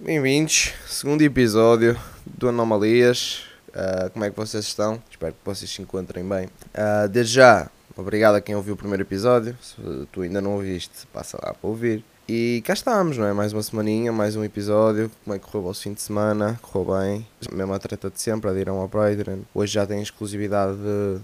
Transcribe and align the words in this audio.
Bem-vindos, 0.00 0.72
segundo 0.88 1.22
episódio 1.22 1.96
do 2.24 2.48
Anomalias. 2.48 3.44
Uh, 3.68 4.10
como 4.10 4.24
é 4.24 4.30
que 4.30 4.36
vocês 4.36 4.64
estão? 4.64 5.02
Espero 5.10 5.34
que 5.34 5.38
vocês 5.44 5.70
se 5.70 5.82
encontrem 5.82 6.28
bem. 6.28 6.46
Uh, 6.46 7.08
desde 7.08 7.34
já, 7.34 7.70
obrigado 7.96 8.34
a 8.34 8.40
quem 8.40 8.54
ouviu 8.54 8.74
o 8.74 8.76
primeiro 8.76 9.02
episódio. 9.02 9.56
Se 9.60 9.76
tu 10.10 10.22
ainda 10.22 10.40
não 10.40 10.54
ouviste, 10.54 11.06
passa 11.12 11.38
lá 11.42 11.54
para 11.54 11.68
ouvir. 11.68 12.04
E 12.28 12.60
cá 12.64 12.72
estamos, 12.72 13.16
não 13.16 13.26
é? 13.26 13.32
Mais 13.32 13.52
uma 13.52 13.62
semaninha, 13.62 14.10
mais 14.10 14.34
um 14.34 14.42
episódio. 14.42 15.08
Como 15.22 15.36
é 15.36 15.38
que 15.38 15.44
correu 15.44 15.60
o 15.60 15.64
vosso 15.64 15.82
fim 15.82 15.92
de 15.92 16.02
semana? 16.02 16.58
Correu 16.60 16.98
bem. 16.98 17.26
Mesma 17.52 17.78
treta 17.78 18.10
de 18.10 18.20
sempre, 18.20 18.50
adiram 18.50 18.78
ao 18.78 18.88
Brydren. 18.88 19.42
Hoje 19.54 19.74
já 19.74 19.86
têm 19.86 20.02
exclusividade 20.02 20.76
de 20.76 21.20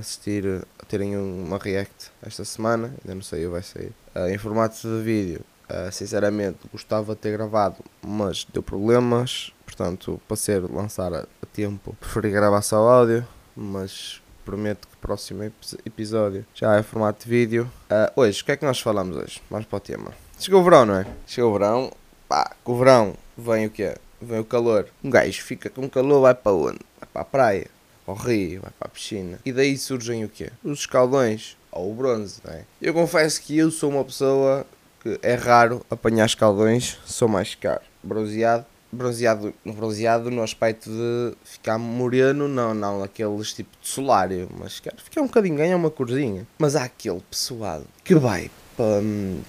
assistir, 0.00 0.64
terem 0.88 1.16
uma 1.16 1.58
react 1.58 2.10
esta 2.22 2.44
semana. 2.44 2.94
Ainda 3.02 3.14
não 3.14 3.22
sei, 3.22 3.46
vai 3.46 3.62
sair. 3.62 3.92
Uh, 4.14 4.28
em 4.28 4.38
formato 4.38 4.76
de 4.80 5.02
vídeo, 5.02 5.44
Uh, 5.68 5.92
sinceramente, 5.92 6.60
gostava 6.72 7.14
de 7.14 7.20
ter 7.20 7.32
gravado, 7.32 7.84
mas 8.00 8.46
deu 8.50 8.62
problemas. 8.62 9.52
Portanto, 9.66 10.18
para 10.26 10.36
ser 10.36 10.62
lançar 10.62 11.12
a, 11.12 11.26
tempo, 11.52 11.94
preferi 12.00 12.30
gravar 12.30 12.62
só 12.62 12.76
áudio. 12.88 13.26
Mas 13.54 14.22
prometo 14.44 14.88
que 14.88 14.94
o 14.94 14.98
próximo 14.98 15.42
episódio 15.84 16.46
já 16.54 16.76
é 16.76 16.82
formato 16.82 17.24
de 17.24 17.30
vídeo. 17.30 17.70
Uh, 17.90 18.20
hoje, 18.20 18.40
o 18.40 18.44
que 18.46 18.52
é 18.52 18.56
que 18.56 18.64
nós 18.64 18.80
falamos 18.80 19.16
hoje? 19.16 19.42
Vamos 19.50 19.66
para 19.66 19.76
o 19.76 19.80
tema. 19.80 20.12
Chegou 20.38 20.62
o 20.62 20.64
verão, 20.64 20.86
não 20.86 20.94
é? 20.94 21.06
Chegou 21.26 21.50
o 21.50 21.58
verão. 21.58 21.92
Pá, 22.26 22.52
com 22.64 22.72
o 22.72 22.78
verão 22.78 23.14
vem 23.36 23.66
o 23.66 23.70
quê? 23.70 23.94
Vem 24.22 24.38
o 24.38 24.44
calor. 24.44 24.86
Um 25.04 25.10
gajo 25.10 25.42
fica 25.42 25.68
com 25.68 25.88
calor, 25.88 26.22
vai 26.22 26.34
para 26.34 26.52
onde? 26.52 26.80
Vai 26.98 27.08
para 27.12 27.22
a 27.22 27.24
praia, 27.24 27.66
vai 28.08 28.14
para 28.14 28.14
o 28.14 28.14
rio, 28.14 28.60
vai 28.62 28.72
para 28.78 28.88
a 28.88 28.90
piscina. 28.90 29.38
E 29.44 29.52
daí 29.52 29.76
surgem 29.76 30.24
o 30.24 30.28
quê? 30.28 30.50
Os 30.64 30.80
escaldões 30.80 31.56
ou 31.70 31.90
o 31.90 31.94
bronze, 31.94 32.40
não 32.44 32.52
é? 32.52 32.64
Eu 32.80 32.94
confesso 32.94 33.42
que 33.42 33.56
eu 33.56 33.70
sou 33.70 33.90
uma 33.90 34.04
pessoa 34.04 34.66
que 35.02 35.18
é 35.22 35.34
raro 35.34 35.84
apanhar 35.90 36.26
escaldões, 36.26 36.98
sou 37.04 37.28
mais 37.28 37.54
caro. 37.54 37.82
Bronzeado, 38.02 38.64
bronzeado, 38.90 39.54
bronzeado 39.64 40.30
no 40.30 40.42
aspecto 40.42 40.90
de 40.90 41.34
ficar 41.44 41.78
moreno, 41.78 42.48
não, 42.48 42.74
não, 42.74 43.02
aqueles 43.02 43.52
tipo 43.52 43.70
de 43.80 43.88
solário, 43.88 44.48
mas 44.58 44.80
quero 44.80 44.96
ficar 45.02 45.20
um 45.20 45.26
bocadinho, 45.26 45.56
ganha 45.56 45.76
uma 45.76 45.90
corzinha. 45.90 46.46
Mas 46.58 46.74
há 46.74 46.84
aquele 46.84 47.20
pessoal 47.30 47.82
que 48.02 48.14
vai 48.14 48.50
para, 48.76 49.02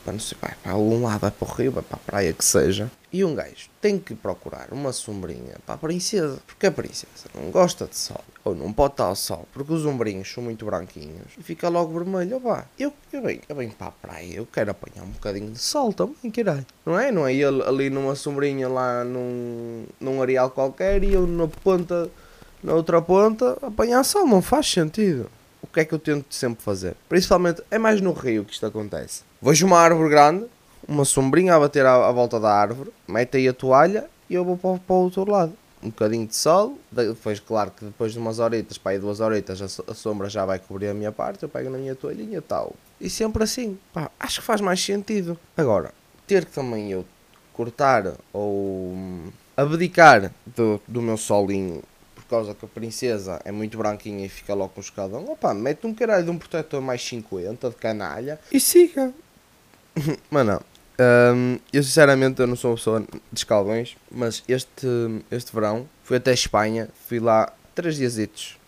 para 0.03 0.13
não 0.13 0.19
sei, 0.19 0.37
vai 0.41 0.53
para 0.61 0.71
algum 0.73 1.03
lado, 1.03 1.21
vai 1.21 1.31
para 1.31 1.47
o 1.47 1.51
rio, 1.51 1.71
vai 1.71 1.83
para 1.83 1.95
a 1.95 1.99
praia, 1.99 2.33
que 2.33 2.43
seja, 2.43 2.91
e 3.11 3.25
um 3.25 3.33
gajo 3.33 3.69
tem 3.81 3.97
que 3.97 4.13
procurar 4.13 4.67
uma 4.71 4.93
sombrinha 4.93 5.55
para 5.65 5.75
a 5.75 5.77
princesa, 5.77 6.39
porque 6.45 6.67
a 6.67 6.71
princesa 6.71 7.27
não 7.33 7.49
gosta 7.49 7.85
de 7.85 7.97
sol, 7.97 8.23
ou 8.43 8.53
não 8.53 8.71
pode 8.71 8.93
estar 8.93 9.05
ao 9.05 9.15
sol, 9.15 9.47
porque 9.51 9.73
os 9.73 9.85
ombrinhos 9.85 10.31
são 10.31 10.43
muito 10.43 10.65
branquinhos 10.65 11.27
e 11.37 11.43
fica 11.43 11.69
logo 11.69 11.97
vermelho. 11.97 12.37
Opa, 12.37 12.67
eu, 12.77 12.93
eu, 13.11 13.21
venho, 13.21 13.41
eu 13.49 13.55
venho 13.55 13.71
para 13.71 13.87
a 13.87 13.91
praia, 13.91 14.33
eu 14.33 14.45
quero 14.45 14.71
apanhar 14.71 15.03
um 15.03 15.09
bocadinho 15.09 15.51
de 15.51 15.59
sol 15.59 15.91
também, 15.91 16.29
caralho. 16.31 16.65
Não 16.85 16.99
é? 16.99 17.11
Não 17.11 17.27
é 17.27 17.33
ele 17.33 17.63
ali 17.63 17.89
numa 17.89 18.15
sombrinha 18.15 18.67
lá 18.67 19.03
num, 19.03 19.85
num 19.99 20.21
areal 20.21 20.51
qualquer 20.51 21.03
e 21.03 21.13
eu 21.13 21.25
na 21.25 21.47
ponta, 21.47 22.09
na 22.63 22.73
outra 22.73 23.01
ponta, 23.01 23.57
apanhar 23.61 24.03
sol, 24.03 24.27
não 24.27 24.41
faz 24.41 24.69
sentido. 24.71 25.29
O 25.61 25.67
que 25.67 25.81
é 25.81 25.85
que 25.85 25.93
eu 25.93 25.99
tento 25.99 26.33
sempre 26.33 26.63
fazer? 26.63 26.95
Principalmente 27.07 27.61
é 27.69 27.77
mais 27.77 28.01
no 28.01 28.13
rio 28.13 28.45
que 28.45 28.53
isto 28.53 28.65
acontece. 28.65 29.23
Vejo 29.41 29.65
uma 29.65 29.79
árvore 29.79 30.09
grande, 30.09 30.45
uma 30.89 31.05
sombrinha 31.05 31.55
a 31.55 31.59
bater 31.59 31.85
à, 31.85 32.07
à 32.07 32.11
volta 32.11 32.39
da 32.39 32.51
árvore, 32.51 32.91
mete 33.07 33.37
aí 33.37 33.47
a 33.47 33.53
toalha 33.53 34.09
e 34.29 34.33
eu 34.33 34.43
vou 34.43 34.57
para, 34.57 34.79
para 34.79 34.95
o 34.95 35.03
outro 35.03 35.29
lado. 35.29 35.53
Um 35.81 35.89
bocadinho 35.89 36.27
de 36.27 36.35
sol, 36.35 36.77
depois, 36.91 37.39
claro 37.39 37.71
que 37.71 37.85
depois 37.85 38.11
de 38.11 38.19
umas 38.19 38.39
horitas, 38.39 38.77
para 38.77 38.93
aí 38.93 38.99
duas 38.99 39.21
horitas, 39.21 39.61
a, 39.61 39.91
a 39.91 39.93
sombra 39.93 40.27
já 40.27 40.45
vai 40.45 40.59
cobrir 40.59 40.89
a 40.89 40.93
minha 40.93 41.11
parte, 41.11 41.43
eu 41.43 41.47
pego 41.47 41.69
na 41.69 41.77
minha 41.77 41.95
toalhinha 41.95 42.39
e 42.39 42.41
tal. 42.41 42.73
E 42.99 43.09
sempre 43.09 43.43
assim, 43.43 43.77
pá, 43.93 44.11
acho 44.19 44.41
que 44.41 44.45
faz 44.45 44.59
mais 44.59 44.83
sentido. 44.83 45.39
Agora, 45.55 45.93
ter 46.27 46.43
que 46.43 46.51
também 46.51 46.91
eu 46.91 47.05
cortar 47.53 48.13
ou 48.33 48.91
hum, 48.93 49.29
abdicar 49.55 50.33
do, 50.45 50.81
do 50.85 51.01
meu 51.01 51.15
solinho 51.17 51.81
por 52.13 52.25
causa 52.25 52.53
que 52.53 52.65
a 52.65 52.67
princesa 52.67 53.39
é 53.45 53.51
muito 53.51 53.77
branquinha 53.77 54.25
e 54.25 54.29
fica 54.29 54.53
logo 54.53 54.73
com 54.73 54.81
o 54.81 54.83
escadão, 54.83 55.31
opa, 55.31 55.53
mete 55.53 55.87
um 55.87 55.93
caralho 55.93 56.25
de 56.25 56.31
um 56.31 56.37
protetor 56.37 56.81
mais 56.81 57.01
50 57.07 57.69
de 57.69 57.75
canalha 57.77 58.39
e 58.51 58.59
siga. 58.59 59.13
Mas 60.29 60.45
não, 60.45 60.61
um, 60.99 61.59
eu 61.71 61.83
sinceramente 61.83 62.41
eu 62.41 62.47
não 62.47 62.55
sou 62.55 62.71
uma 62.71 62.77
pessoa 62.77 62.99
de 62.99 63.39
escalões, 63.39 63.95
mas 64.11 64.43
este, 64.47 64.87
este 65.31 65.53
verão 65.53 65.87
fui 66.03 66.17
até 66.17 66.33
Espanha, 66.33 66.89
fui 67.07 67.19
lá 67.19 67.51
três 67.73 67.95
dias 67.95 68.17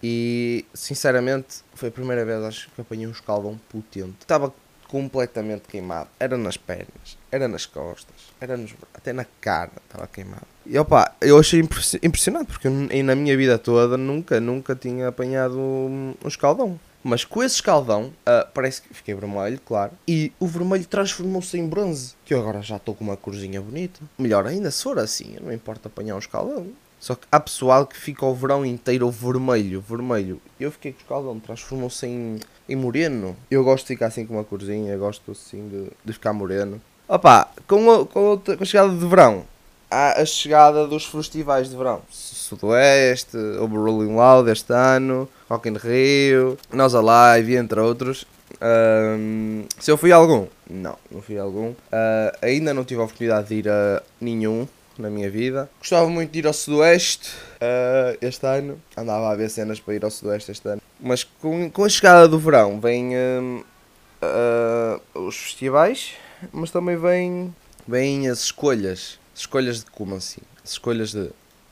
e 0.01 0.65
sinceramente 0.73 1.63
foi 1.73 1.89
a 1.89 1.91
primeira 1.91 2.23
vez 2.23 2.41
acho 2.43 2.69
que 2.71 2.81
apanhei 2.81 3.05
um 3.05 3.11
escaldão 3.11 3.59
potente. 3.69 4.15
Estava 4.21 4.53
completamente 4.87 5.63
queimado. 5.69 6.09
Era 6.19 6.37
nas 6.37 6.57
pernas, 6.57 7.17
era 7.31 7.47
nas 7.47 7.65
costas, 7.65 8.15
era 8.39 8.57
nos, 8.57 8.73
até 8.93 9.13
na 9.13 9.25
cara 9.39 9.71
estava 9.85 10.07
queimado. 10.07 10.45
E 10.65 10.77
opa, 10.77 11.15
eu 11.21 11.39
achei 11.39 11.61
impressionante 12.03 12.47
porque 12.47 12.67
eu, 12.67 13.03
na 13.03 13.15
minha 13.15 13.35
vida 13.35 13.57
toda 13.57 13.97
nunca, 13.97 14.39
nunca 14.39 14.75
tinha 14.75 15.07
apanhado 15.07 15.57
um, 15.57 16.13
um 16.23 16.27
escaldão. 16.27 16.79
Mas 17.03 17.25
com 17.25 17.41
esse 17.41 17.55
escaldão, 17.55 18.05
uh, 18.05 18.47
parece 18.53 18.81
que 18.81 18.93
fiquei 18.93 19.15
vermelho, 19.15 19.59
claro. 19.65 19.91
E 20.07 20.31
o 20.39 20.47
vermelho 20.47 20.85
transformou-se 20.85 21.57
em 21.57 21.67
bronze. 21.67 22.13
Que 22.25 22.33
eu 22.33 22.39
agora 22.39 22.61
já 22.61 22.77
estou 22.77 22.93
com 22.93 23.03
uma 23.03 23.17
corzinha 23.17 23.61
bonita. 23.61 23.99
Melhor 24.17 24.45
ainda, 24.45 24.69
se 24.69 24.83
for 24.83 24.99
assim, 24.99 25.35
não 25.41 25.51
importa 25.51 25.87
apanhar 25.87 26.15
um 26.15 26.19
escaldão. 26.19 26.67
Só 26.99 27.15
que 27.15 27.25
há 27.31 27.39
pessoal 27.39 27.87
que 27.87 27.97
fica 27.97 28.23
o 28.23 28.35
verão 28.35 28.63
inteiro 28.63 29.09
vermelho, 29.09 29.81
vermelho. 29.81 30.39
Eu 30.59 30.71
fiquei 30.71 30.91
com 30.91 30.99
o 30.99 31.01
escaldão, 31.01 31.39
transformou-se 31.39 32.05
em, 32.05 32.39
em 32.69 32.75
moreno. 32.75 33.35
Eu 33.49 33.63
gosto 33.63 33.87
de 33.87 33.95
ficar 33.95 34.05
assim 34.05 34.23
com 34.23 34.35
uma 34.35 34.43
corzinha, 34.43 34.95
gosto 34.97 35.31
assim 35.31 35.67
de, 35.67 35.87
de 36.05 36.13
ficar 36.13 36.31
moreno. 36.31 36.79
Opa, 37.07 37.49
com, 37.67 38.05
com, 38.05 38.37
com 38.37 38.63
a 38.63 38.65
chegada 38.65 38.93
de 38.93 39.05
verão, 39.07 39.45
a 39.91 40.25
chegada 40.25 40.87
dos 40.87 41.05
festivais 41.05 41.69
de 41.69 41.75
verão. 41.75 42.01
Sudoeste, 42.09 43.35
o 43.35 43.65
Rolling 43.65 44.15
Loud 44.15 44.49
este 44.49 44.71
ano, 44.73 45.27
Rock 45.49 45.67
in 45.67 45.73
Rio, 45.73 46.57
Nós 46.71 46.95
Alive, 46.95 47.55
entre 47.57 47.79
outros. 47.79 48.25
Um, 48.61 49.65
se 49.79 49.91
eu 49.91 49.97
fui 49.97 50.11
a 50.11 50.15
algum? 50.15 50.47
Não, 50.69 50.97
não 51.11 51.21
fui 51.21 51.37
a 51.37 51.43
algum. 51.43 51.69
Uh, 51.71 52.37
ainda 52.41 52.73
não 52.73 52.85
tive 52.85 53.01
a 53.01 53.03
oportunidade 53.03 53.49
de 53.49 53.55
ir 53.55 53.69
a 53.69 54.01
nenhum 54.19 54.67
na 54.97 55.09
minha 55.09 55.29
vida. 55.29 55.69
Gostava 55.79 56.07
muito 56.09 56.31
de 56.31 56.39
ir 56.39 56.47
ao 56.47 56.53
Sudoeste 56.53 57.29
uh, 57.55 58.17
este 58.21 58.45
ano. 58.45 58.81
Andava 58.95 59.29
a 59.29 59.35
ver 59.35 59.49
cenas 59.49 59.79
para 59.79 59.95
ir 59.95 60.05
ao 60.05 60.11
Sudoeste 60.11 60.51
este 60.51 60.67
ano. 60.67 60.81
Mas 60.99 61.23
com, 61.23 61.69
com 61.69 61.83
a 61.83 61.89
chegada 61.89 62.27
do 62.27 62.39
verão 62.39 62.79
vêm 62.79 63.13
uh, 63.15 65.01
os 65.13 65.35
festivais, 65.35 66.13
mas 66.51 66.71
também 66.71 66.95
vêm, 66.95 67.53
vêm 67.87 68.29
as 68.29 68.43
escolhas 68.43 69.20
escolhas 69.35 69.83
de 69.83 69.91
como 69.91 70.15
assim? 70.15 70.41
As 70.63 70.71
escolhas 70.71 71.11
de 71.11 71.29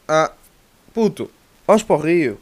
Ah, 0.08 0.31
puto, 0.94 1.30
vamos 1.68 1.84
para 1.84 1.96
o 1.96 2.00
Rio. 2.00 2.40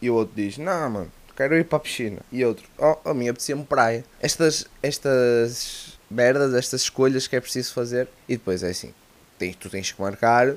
E 0.00 0.08
o 0.08 0.14
outro 0.14 0.34
diz, 0.36 0.58
não 0.58 0.90
mano, 0.90 1.12
quero 1.36 1.56
ir 1.56 1.64
para 1.64 1.78
a 1.78 1.80
piscina. 1.80 2.20
E 2.30 2.44
outro, 2.44 2.68
oh, 2.78 2.96
a 3.04 3.14
mim 3.14 3.28
apetecia-me 3.28 3.64
praia. 3.64 4.04
Estas, 4.20 4.66
estas 4.82 5.98
merdas, 6.10 6.54
estas 6.54 6.82
escolhas 6.82 7.26
que 7.26 7.36
é 7.36 7.40
preciso 7.40 7.72
fazer. 7.74 8.08
E 8.28 8.36
depois 8.36 8.62
é 8.62 8.70
assim, 8.70 8.94
tens, 9.38 9.56
tu 9.56 9.68
tens 9.68 9.90
que 9.90 10.00
marcar 10.00 10.54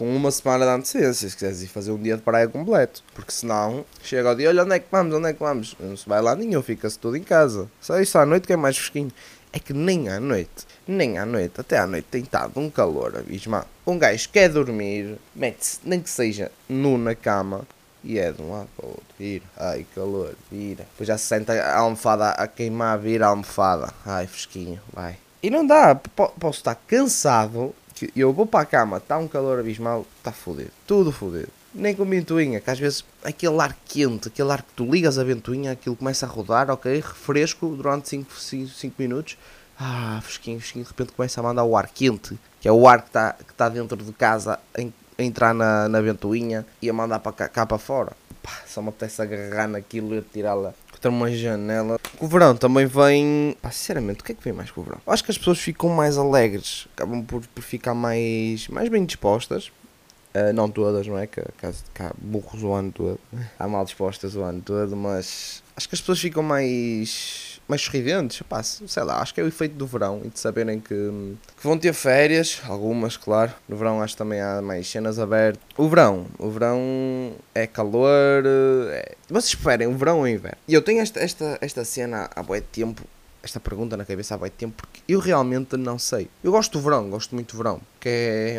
com 0.00 0.16
uma 0.16 0.30
semana 0.30 0.64
de 0.64 0.70
antecedência, 0.70 1.28
se 1.28 1.36
quiseres 1.36 1.60
ir 1.60 1.66
fazer 1.66 1.90
um 1.90 2.02
dia 2.02 2.16
de 2.16 2.22
praia 2.22 2.48
completo. 2.48 3.02
Porque 3.14 3.30
senão, 3.30 3.84
chega 4.02 4.30
ao 4.30 4.34
dia, 4.34 4.48
olha 4.48 4.64
onde 4.64 4.76
é 4.76 4.78
que 4.78 4.86
vamos, 4.90 5.14
onde 5.14 5.28
é 5.28 5.34
que 5.34 5.40
vamos. 5.40 5.76
Não 5.78 5.94
se 5.94 6.08
vai 6.08 6.22
lá 6.22 6.34
nenhum, 6.34 6.62
fica-se 6.62 6.98
tudo 6.98 7.18
em 7.18 7.22
casa. 7.22 7.70
Só 7.82 8.00
isso 8.00 8.16
à 8.16 8.24
noite 8.24 8.46
que 8.46 8.52
é 8.54 8.56
mais 8.56 8.78
fresquinho. 8.78 9.12
É 9.52 9.58
que 9.58 9.74
nem 9.74 10.08
à 10.08 10.18
noite 10.18 10.66
nem 10.90 11.18
à 11.18 11.24
noite, 11.24 11.60
até 11.60 11.78
à 11.78 11.86
noite 11.86 12.06
tem 12.10 12.22
estado 12.22 12.58
um 12.58 12.68
calor 12.68 13.16
abismal. 13.16 13.66
Um 13.86 13.98
gajo 13.98 14.28
quer 14.30 14.48
dormir, 14.48 15.18
mete-se, 15.34 15.78
nem 15.84 16.00
que 16.00 16.10
seja 16.10 16.50
nu 16.66 16.98
na 16.98 17.14
cama, 17.14 17.66
e 18.02 18.18
é 18.18 18.32
de 18.32 18.42
um 18.42 18.52
lado 18.52 18.68
para 18.76 18.86
o 18.86 18.88
outro. 18.88 19.04
Vira, 19.18 19.44
ai 19.56 19.86
calor, 19.94 20.34
vira. 20.50 20.84
Depois 20.90 21.06
já 21.06 21.16
se 21.16 21.26
senta 21.26 21.52
a 21.52 21.78
almofada 21.78 22.30
a 22.30 22.46
queimar, 22.46 22.98
vira 22.98 23.26
a 23.26 23.28
almofada. 23.28 23.92
Ai 24.04 24.26
fresquinho, 24.26 24.80
vai. 24.92 25.16
E 25.42 25.48
não 25.48 25.66
dá, 25.66 25.94
posso 25.94 26.58
estar 26.58 26.74
cansado, 26.86 27.74
que 28.06 28.20
eu 28.20 28.32
vou 28.32 28.46
para 28.46 28.60
a 28.60 28.66
cama, 28.66 28.96
está 28.96 29.18
um 29.18 29.28
calor 29.28 29.58
abismal, 29.58 30.06
está 30.18 30.32
fodido. 30.32 30.70
Tudo 30.86 31.12
fodido. 31.12 31.48
Nem 31.72 31.94
com 31.94 32.04
ventoinha, 32.04 32.60
que 32.60 32.70
às 32.70 32.78
vezes 32.78 33.04
aquele 33.22 33.60
ar 33.60 33.76
quente, 33.84 34.28
aquele 34.28 34.50
ar 34.50 34.62
que 34.62 34.72
tu 34.74 34.84
ligas 34.84 35.18
a 35.18 35.24
ventoinha, 35.24 35.72
aquilo 35.72 35.94
começa 35.94 36.26
a 36.26 36.28
rodar, 36.28 36.70
ok, 36.70 36.92
refresco 36.96 37.68
durante 37.76 38.08
5 38.08 38.94
minutos 38.98 39.36
ah, 39.82 40.20
fresquinho, 40.22 40.60
fresquinho, 40.60 40.84
de 40.84 40.90
repente 40.90 41.12
começa 41.12 41.40
a 41.40 41.42
mandar 41.42 41.64
o 41.64 41.74
ar 41.74 41.88
quente, 41.88 42.38
que 42.60 42.68
é 42.68 42.72
o 42.72 42.86
ar 42.86 43.00
que 43.00 43.08
está 43.08 43.32
que 43.32 43.54
tá 43.54 43.66
dentro 43.70 43.96
de 43.96 44.12
casa 44.12 44.60
a 44.76 45.22
entrar 45.22 45.54
na, 45.54 45.88
na 45.88 46.02
ventoinha 46.02 46.66
e 46.82 46.90
a 46.90 46.92
mandar 46.92 47.18
para 47.20 47.32
cá, 47.32 47.48
cá 47.48 47.64
para 47.64 47.78
fora. 47.78 48.12
Pá, 48.42 48.50
só 48.66 48.82
me 48.82 48.90
apetece 48.90 49.22
agarrar 49.22 49.68
naquilo 49.68 50.14
e 50.14 50.20
tirá-la 50.20 50.74
contra 51.00 51.10
uma 51.10 51.30
janela. 51.32 51.98
O 52.20 52.26
verão 52.26 52.54
também 52.54 52.84
vem. 52.86 53.56
Pá, 53.62 53.70
sinceramente, 53.70 54.20
o 54.20 54.24
que 54.24 54.32
é 54.32 54.34
que 54.34 54.44
vem 54.44 54.52
mais 54.52 54.70
com 54.70 54.82
o 54.82 54.84
verão? 54.84 55.00
Acho 55.06 55.24
que 55.24 55.30
as 55.30 55.38
pessoas 55.38 55.58
ficam 55.58 55.88
mais 55.88 56.18
alegres, 56.18 56.86
acabam 56.94 57.24
por, 57.24 57.46
por 57.46 57.62
ficar 57.62 57.94
mais, 57.94 58.68
mais 58.68 58.88
bem 58.88 59.04
dispostas. 59.04 59.72
Uh, 60.32 60.52
não 60.54 60.70
todas, 60.70 61.06
não 61.08 61.18
é? 61.18 61.26
Que, 61.26 61.40
que, 61.40 61.72
que 61.94 62.02
há 62.02 62.12
burros 62.16 62.62
o 62.62 62.72
ano 62.72 62.92
todo, 62.92 63.18
há 63.58 63.66
mal 63.66 63.84
dispostas 63.84 64.36
o 64.36 64.42
ano 64.42 64.60
todo, 64.60 64.94
mas 64.94 65.60
acho 65.76 65.88
que 65.88 65.94
as 65.96 66.00
pessoas 66.00 66.20
ficam 66.20 66.42
mais 66.42 67.49
mais 67.70 67.82
sorridentes. 67.82 68.42
Pá, 68.42 68.62
sei 68.62 69.02
lá, 69.02 69.20
acho 69.20 69.32
que 69.32 69.40
é 69.40 69.44
o 69.44 69.48
efeito 69.48 69.76
do 69.76 69.86
verão 69.86 70.20
e 70.24 70.28
de 70.28 70.38
saberem 70.38 70.80
que, 70.80 70.94
que 70.94 71.62
vão 71.62 71.78
ter 71.78 71.92
férias, 71.94 72.60
algumas, 72.66 73.16
claro. 73.16 73.52
No 73.68 73.76
verão 73.76 74.02
acho 74.02 74.14
que 74.14 74.18
também 74.18 74.40
há 74.40 74.60
mais 74.60 74.90
cenas 74.90 75.18
abertas. 75.18 75.62
O 75.76 75.88
verão, 75.88 76.26
o 76.38 76.50
verão 76.50 77.32
é 77.54 77.66
calor. 77.66 78.44
É... 78.46 79.14
Vocês 79.28 79.54
preferem 79.54 79.86
o 79.86 79.96
verão 79.96 80.18
ou 80.18 80.24
o 80.24 80.28
inverno? 80.28 80.58
E 80.68 80.74
eu 80.74 80.82
tenho 80.82 81.00
esta, 81.00 81.20
esta, 81.20 81.58
esta 81.60 81.84
cena 81.84 82.28
há 82.34 82.42
muito 82.42 82.66
tempo 82.66 83.02
esta 83.42 83.58
pergunta 83.58 83.96
na 83.96 84.04
cabeça 84.04 84.34
há 84.34 84.38
muito 84.38 84.52
tempo 84.52 84.74
porque 84.76 85.00
eu 85.08 85.18
realmente 85.18 85.76
não 85.76 85.98
sei. 85.98 86.28
Eu 86.44 86.52
gosto 86.52 86.72
do 86.72 86.84
verão, 86.84 87.08
gosto 87.08 87.34
muito 87.34 87.52
do 87.52 87.58
verão, 87.58 87.80
que 87.98 88.08
é 88.08 88.58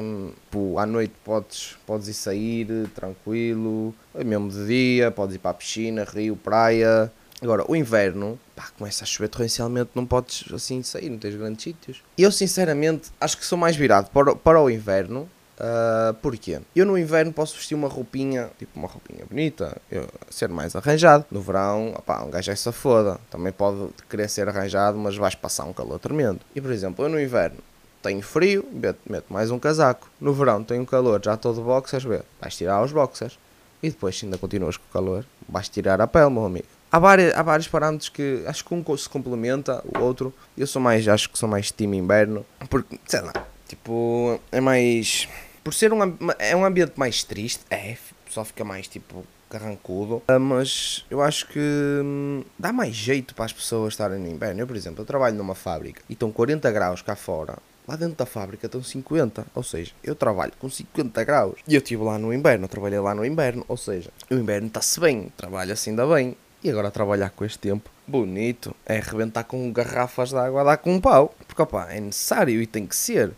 pô, 0.50 0.80
à 0.80 0.86
noite 0.86 1.14
podes, 1.24 1.78
podes 1.86 2.08
ir 2.08 2.14
sair 2.14 2.90
tranquilo, 2.96 3.94
mesmo 4.26 4.50
de 4.50 4.66
dia, 4.66 5.12
podes 5.12 5.36
ir 5.36 5.40
para 5.40 5.52
a 5.52 5.54
piscina, 5.54 6.04
rio, 6.04 6.36
praia. 6.36 7.12
Agora, 7.42 7.66
o 7.68 7.76
inverno, 7.76 8.40
pá, 8.56 8.70
começa 8.78 9.04
a 9.04 9.08
chover 9.08 9.28
torrencialmente, 9.30 9.90
não 9.96 10.06
podes 10.06 10.46
assim 10.54 10.84
sair, 10.84 11.10
não 11.10 11.18
tens 11.18 11.36
grandes 11.36 11.64
sítios. 11.64 12.04
Eu 12.18 12.32
sinceramente 12.32 13.10
acho 13.20 13.38
que 13.38 13.46
sou 13.46 13.58
mais 13.58 13.76
virado 13.76 14.10
para, 14.12 14.36
para 14.36 14.62
o 14.62 14.70
inverno 14.70 15.28
Uh, 15.62 16.12
porquê? 16.16 16.60
Eu 16.76 16.88
no 16.88 16.98
inverno 16.98 17.32
posso 17.32 17.56
vestir 17.56 17.76
uma 17.76 17.88
roupinha, 17.88 18.50
tipo 18.58 18.80
uma 18.80 18.88
roupinha 18.88 19.24
bonita, 19.30 19.80
eu, 19.92 20.08
ser 20.28 20.50
mais 20.50 20.76
arranjado. 20.76 21.24
No 21.30 21.40
verão, 21.40 21.94
opá, 21.96 22.24
um 22.24 22.32
gajo 22.32 22.52
é 22.52 22.56
safoda. 22.56 23.20
Também 23.30 23.54
pode 23.54 23.90
querer 24.10 24.28
ser 24.28 24.50
arranjado, 24.50 24.98
mas 24.98 25.16
vais 25.16 25.36
passar 25.36 25.66
um 25.66 25.74
calor 25.74 26.00
tremendo. 26.00 26.40
E 26.56 26.62
por 26.62 26.72
exemplo, 26.72 27.06
eu 27.06 27.10
no 27.10 27.22
inverno 27.22 27.60
tenho 28.02 28.24
frio, 28.24 28.66
meto, 28.72 29.26
mais 29.30 29.52
um 29.52 29.60
casaco. 29.60 30.10
No 30.20 30.34
verão 30.34 30.64
tenho 30.64 30.84
calor, 30.84 31.22
já 31.24 31.36
estou 31.36 31.54
de 31.54 31.62
boxers, 31.62 32.06
vais 32.06 32.56
tirar 32.56 32.84
os 32.84 32.92
boxers. 32.92 33.38
E 33.84 33.90
depois, 33.90 34.18
se 34.18 34.26
ainda 34.26 34.40
continuas 34.40 34.78
com 34.78 34.86
o 34.90 34.94
calor, 34.94 35.26
vais 35.48 35.70
tirar 35.70 36.02
a 36.02 36.08
pele, 36.08 36.30
meu 36.32 36.46
amigo. 36.46 36.68
Há, 36.92 37.00
vários, 37.00 37.34
há 37.34 37.42
vários 37.42 37.68
parâmetros 37.68 38.10
que 38.10 38.44
acho 38.46 38.66
que 38.66 38.74
um 38.74 38.98
se 38.98 39.08
complementa, 39.08 39.84
o 39.86 40.00
outro. 40.00 40.34
Eu 40.58 40.68
sou 40.68 40.82
mais, 40.82 41.08
acho 41.08 41.30
que 41.30 41.40
sou 41.40 41.48
mais 41.48 41.72
time 41.72 41.98
inverno, 41.98 42.46
porque, 42.70 43.00
sei 43.06 43.22
lá, 43.22 43.34
tipo, 43.68 44.40
é 44.52 44.60
mais 44.60 45.28
por 45.64 45.74
ser 45.74 45.94
um, 45.94 46.00
é 46.40 46.56
um 46.56 46.66
ambiente 46.66 46.94
mais 46.96 47.24
triste, 47.24 47.64
é, 47.70 47.96
só 48.30 48.44
fica 48.44 48.64
mais 48.64 48.88
tipo 48.88 49.24
carrancudo, 49.50 50.24
ah, 50.28 50.40
mas 50.40 51.06
eu 51.10 51.22
acho 51.22 51.48
que 51.48 51.60
hum, 51.60 52.44
dá 52.58 52.72
mais 52.72 52.96
jeito 52.96 53.36
para 53.36 53.46
as 53.46 53.54
pessoas 53.54 53.94
estarem 53.94 54.18
no 54.18 54.28
inverno. 54.28 54.62
Eu, 54.62 54.68
por 54.68 54.76
exemplo, 54.76 55.02
eu 55.02 55.06
trabalho 55.06 55.36
numa 55.36 55.54
fábrica 55.54 56.02
e 56.10 56.14
estão 56.14 56.32
40 56.32 56.72
graus 56.72 57.02
cá 57.02 57.16
fora. 57.16 57.58
Lá 57.88 57.96
dentro 57.96 58.16
da 58.16 58.26
fábrica 58.26 58.68
estão 58.68 58.82
50, 58.82 59.46
ou 59.54 59.64
seja, 59.64 59.92
eu 60.04 60.16
trabalho 60.16 60.54
com 60.58 60.70
50 60.70 61.24
graus. 61.26 61.60
E 61.68 61.76
eu 61.76 61.80
estive 61.80 62.02
lá 62.04 62.18
no 62.18 62.34
inverno, 62.34 62.68
trabalhei 62.68 63.00
lá 63.00 63.14
no 63.14 63.26
inverno, 63.26 63.66
ou 63.68 63.76
seja, 63.76 64.10
o 64.30 64.36
inverno 64.36 64.68
está-se 64.68 65.00
bem, 65.00 65.32
trabalho 65.36 65.74
assim 65.74 65.90
ainda 65.90 66.08
bem. 66.08 66.38
E 66.64 66.70
agora 66.70 66.92
trabalhar 66.92 67.32
com 67.32 67.44
este 67.44 67.58
tempo, 67.58 67.90
bonito, 68.06 68.76
é 68.86 68.98
arrebentar 68.98 69.44
com 69.44 69.72
garrafas 69.74 70.30
de 70.30 70.38
água 70.38 70.62
a 70.62 70.64
dar 70.64 70.78
com 70.78 70.94
um 70.94 71.02
pau. 71.02 71.34
Porque, 71.48 71.60
opá, 71.60 71.92
é 71.92 72.00
necessário 72.00 72.62
e 72.62 72.68
tem 72.68 72.86
que 72.86 72.96
ser. 72.96 73.32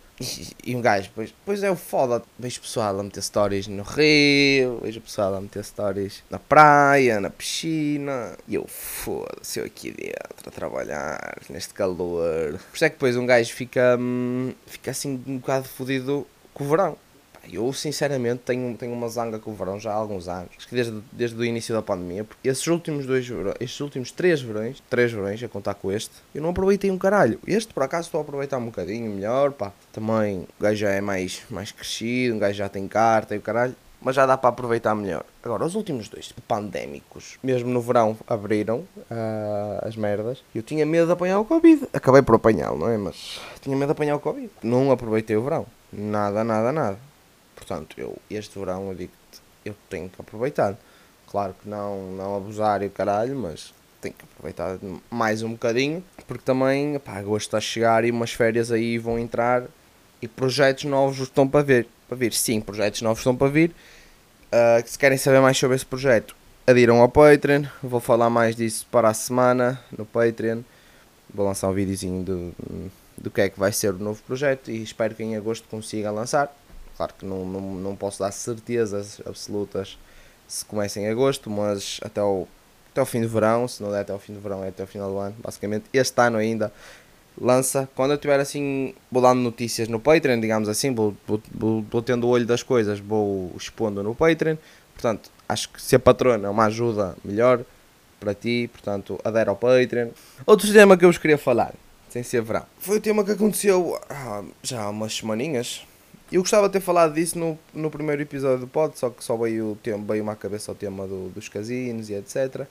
E, 0.66 0.76
um 0.76 0.82
gajo, 0.82 1.10
pois, 1.16 1.34
pois 1.46 1.64
é 1.64 1.72
o 1.72 1.76
foda. 1.76 2.22
Vejo 2.38 2.60
pessoal 2.60 3.00
a 3.00 3.04
meter 3.04 3.24
stories 3.24 3.68
no 3.68 3.84
rio, 3.84 4.80
vejo 4.82 5.00
pessoal 5.00 5.36
a 5.36 5.42
meter 5.42 5.64
stories 5.64 6.22
na 6.30 6.38
praia, 6.38 7.22
na 7.22 7.30
piscina. 7.30 8.38
E 8.46 8.56
eu, 8.56 8.68
foda-se, 8.68 9.60
eu 9.60 9.66
aqui 9.66 9.92
dentro 9.92 10.48
a 10.48 10.52
trabalhar, 10.52 11.38
neste 11.50 11.74
calor. 11.74 12.60
Por 12.70 12.76
isso 12.76 12.86
é 12.86 12.90
que 12.90 12.96
depois 12.96 13.16
um 13.16 13.26
gajo 13.26 13.54
fica, 13.54 13.98
hum, 13.98 14.54
fica 14.68 14.92
assim 14.92 15.24
um 15.26 15.38
bocado 15.38 15.66
fodido 15.68 16.28
com 16.54 16.66
o 16.66 16.68
verão. 16.68 16.98
Eu 17.52 17.72
sinceramente 17.74 18.42
tenho, 18.46 18.76
tenho 18.78 18.94
uma 18.94 19.08
zanga 19.10 19.40
com 19.40 19.52
o 19.52 19.54
verão 19.54 19.80
já 19.80 19.92
há 19.92 19.96
alguns 19.96 20.28
anos. 20.28 20.50
Acho 20.58 20.68
que 20.68 20.76
desde, 20.76 21.02
desde 21.12 21.38
o 21.38 21.44
início 21.44 21.74
da 21.74 21.82
pandemia. 21.82 22.24
Porque 22.24 22.48
esses 22.48 22.66
últimos 22.68 23.06
dois 23.06 23.30
estes 23.60 23.80
últimos 23.80 24.12
três 24.12 24.42
verões, 24.42 24.82
três 24.90 25.12
verões 25.12 25.44
a 25.44 25.48
contar 25.48 25.74
com 25.74 25.92
este, 25.92 26.12
eu 26.34 26.42
não 26.42 26.50
aproveitei 26.50 26.90
um 26.90 26.98
caralho. 26.98 27.40
Este 27.46 27.74
por 27.74 27.84
acaso 27.84 28.08
estou 28.08 28.20
a 28.20 28.22
aproveitar 28.22 28.58
um 28.58 28.66
bocadinho 28.66 29.12
melhor, 29.12 29.52
pá. 29.52 29.72
Também 29.92 30.48
o 30.60 30.64
gajo 30.64 30.78
já 30.78 30.90
é 30.92 31.02
mais, 31.02 31.42
mais 31.50 31.72
crescido, 31.72 32.36
um 32.36 32.40
gajo 32.40 32.58
já 32.58 32.70
tem 32.70 32.88
carta 32.88 33.36
e 33.36 33.38
o 33.38 33.42
caralho. 33.42 33.76
Mas 34.02 34.18
já 34.18 34.26
dá 34.26 34.38
para 34.38 34.50
aproveitar 34.50 34.94
melhor. 34.94 35.24
Agora, 35.42 35.64
os 35.64 35.76
últimos 35.76 36.10
dois 36.10 36.34
pandémicos, 36.46 37.38
mesmo 37.42 37.70
no 37.70 37.80
verão, 37.80 38.18
abriram 38.28 38.80
uh, 38.80 39.80
as 39.82 39.96
merdas. 39.96 40.44
Eu 40.54 40.62
tinha 40.62 40.86
medo 40.86 41.06
de 41.06 41.14
apanhar 41.14 41.40
o 41.40 41.46
Covid. 41.46 41.88
Acabei 41.94 42.22
por 42.22 42.36
apanhá-lo, 42.36 42.78
não 42.78 42.90
é? 42.90 42.98
Mas 42.98 43.40
tinha 43.62 43.78
medo 43.78 43.88
de 43.88 43.92
apanhar 43.94 44.18
o 44.18 44.20
Covid. 44.20 44.50
Não 44.62 44.92
aproveitei 44.92 45.38
o 45.38 45.42
verão. 45.42 45.66
Nada, 45.94 46.44
nada, 46.44 46.74
nada. 46.74 47.13
Portanto, 47.66 47.96
eu 47.98 48.18
este 48.30 48.60
verão 48.60 48.90
eu 48.90 48.96
digo 48.96 49.12
eu 49.66 49.76
tenho 49.90 50.10
que 50.10 50.20
aproveitar. 50.20 50.78
Claro 51.28 51.56
que 51.62 51.68
não, 51.68 52.12
não 52.12 52.36
abusar 52.36 52.84
e 52.84 52.88
o 52.88 52.90
caralho, 52.90 53.36
mas 53.36 53.74
tenho 54.02 54.14
que 54.14 54.26
aproveitar 54.26 54.78
mais 55.10 55.42
um 55.42 55.52
bocadinho, 55.52 56.04
porque 56.28 56.44
também, 56.44 57.00
pá, 57.00 57.18
agosto 57.18 57.48
está 57.48 57.58
a 57.58 57.62
chegar 57.62 58.04
e 58.04 58.12
umas 58.12 58.34
férias 58.34 58.72
aí 58.72 58.98
vão 58.98 59.18
entrar 59.18 59.64
e 60.22 60.28
projetos 60.28 60.84
novos 60.84 61.20
estão 61.20 61.48
para 61.48 61.64
ver. 61.64 61.88
Para 62.08 62.18
vir, 62.18 62.34
sim, 62.34 62.60
projetos 62.60 63.02
novos 63.02 63.20
estão 63.20 63.36
para 63.36 63.48
vir. 63.48 63.72
Uh, 64.52 64.86
se 64.86 65.00
querem 65.00 65.18
saber 65.18 65.40
mais 65.40 65.58
sobre 65.58 65.76
esse 65.76 65.86
projeto, 65.86 66.36
adiram 66.68 67.00
ao 67.00 67.10
Patreon. 67.10 67.64
Vou 67.82 68.00
falar 68.00 68.30
mais 68.30 68.56
disso 68.56 68.86
para 68.92 69.08
a 69.08 69.14
semana 69.14 69.82
no 69.98 70.06
Patreon. 70.06 70.62
Vou 71.34 71.48
lançar 71.48 71.70
um 71.70 71.74
videozinho 71.74 72.24
do, 72.24 72.54
do 73.18 73.32
que 73.32 73.42
é 73.42 73.50
que 73.50 73.58
vai 73.58 73.72
ser 73.72 73.94
o 73.94 73.98
novo 73.98 74.22
projeto 74.24 74.70
e 74.70 74.84
espero 74.84 75.16
que 75.16 75.24
em 75.24 75.36
agosto 75.36 75.68
consiga 75.70 76.12
lançar. 76.12 76.54
Claro 76.98 77.14
que 77.18 77.26
não, 77.26 77.46
não, 77.46 77.62
não 77.62 77.96
posso 77.96 78.20
dar 78.20 78.32
certezas 78.32 79.22
absolutas 79.26 79.98
se 80.48 80.64
começa 80.66 81.00
em 81.00 81.08
agosto, 81.08 81.50
mas 81.50 82.00
até 82.04 82.22
o, 82.22 82.48
até 82.92 83.02
o 83.02 83.06
fim 83.06 83.22
do 83.22 83.28
verão, 83.28 83.68
se 83.68 83.82
não 83.82 83.92
der 83.92 84.02
até 84.02 84.14
o 84.14 84.20
fim 84.20 84.34
do 84.34 84.40
verão, 84.40 84.64
é 84.64 84.70
até 84.70 84.84
o 84.84 84.88
final 84.88 85.10
do 85.10 85.18
ano, 85.18 85.36
basicamente. 85.42 85.86
Este 85.92 86.22
ano 86.22 86.38
ainda 86.38 86.72
lança. 87.40 87.90
Quando 87.96 88.12
eu 88.12 88.18
tiver 88.18 88.40
assim, 88.40 88.94
vou 89.12 89.22
dando 89.22 89.42
notícias 89.42 89.88
no 89.88 90.00
Patreon, 90.00 90.40
digamos 90.40 90.70
assim, 90.70 90.94
vou, 90.94 91.16
vou, 91.26 91.42
vou, 91.52 91.82
vou 91.82 92.02
tendo 92.02 92.28
o 92.28 92.30
olho 92.30 92.46
das 92.46 92.62
coisas, 92.62 93.00
vou 93.00 93.52
expondo 93.58 94.04
no 94.04 94.14
Patreon. 94.14 94.58
Portanto, 94.94 95.32
acho 95.50 95.70
que 95.70 95.82
se 95.82 95.96
a 95.96 96.00
patrona 96.00 96.48
é 96.48 96.52
uma 96.52 96.66
ajuda 96.66 97.16
melhor 97.24 97.62
para 98.20 98.34
ti, 98.34 98.70
portanto, 98.72 99.20
adere 99.24 99.50
ao 99.50 99.56
Patreon. 99.56 100.10
Outro 100.46 100.72
tema 100.72 100.96
que 100.96 101.04
eu 101.04 101.10
vos 101.10 101.18
queria 101.18 101.38
falar, 101.38 101.74
sem 102.10 102.22
ser 102.22 102.42
verão, 102.42 102.66
foi 102.80 102.98
o 102.98 103.02
tema 103.02 103.24
que 103.24 103.32
aconteceu 103.32 104.00
ah, 104.10 104.44
já 104.62 104.84
há 104.84 104.90
umas 104.90 105.16
semaninhas 105.16 105.84
eu 106.32 106.42
gostava 106.42 106.68
de 106.68 106.74
ter 106.74 106.80
falado 106.80 107.14
disso 107.14 107.38
no, 107.38 107.58
no 107.74 107.92
primeiro 107.92 108.22
episódio 108.22 108.60
do 108.60 108.68
pod, 108.68 108.98
só 108.98 109.10
que 109.10 109.24
só 109.24 109.38
veio, 109.38 109.78
tempo, 109.84 110.06
veio 110.06 110.24
uma 110.24 110.36
cabeça 110.36 110.72
ao 110.72 110.76
tema 110.76 111.08
do, 111.08 111.30
dos 111.30 111.48
casinos 111.50 112.10
e 112.10 112.14
etc. 112.14 112.68